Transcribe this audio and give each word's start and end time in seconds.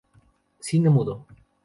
Cine 0.67 0.89
mudo 0.89 1.27